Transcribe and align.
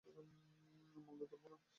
মামলা 0.97 1.25
তুলবো 1.31 1.47
না। 1.51 1.61